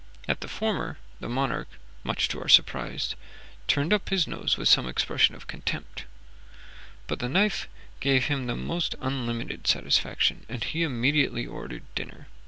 At 0.27 0.41
the 0.41 0.47
former 0.47 0.97
the 1.19 1.29
monarch, 1.29 1.67
much 2.03 2.27
to 2.29 2.41
our 2.41 2.49
surprise, 2.49 3.13
turned 3.67 3.93
up 3.93 4.09
his 4.09 4.25
nose 4.25 4.57
with 4.57 4.67
some 4.67 4.87
expression 4.87 5.35
of 5.35 5.45
contempt, 5.45 6.05
but 7.05 7.19
the 7.19 7.29
knife 7.29 7.67
gave 7.99 8.25
him 8.25 8.47
the 8.47 8.55
most 8.55 8.95
unlimited 8.99 9.67
satisfaction, 9.67 10.43
and 10.49 10.63
he 10.63 10.81
immediately 10.81 11.45
ordered 11.45 11.83
dinner. 11.93 12.25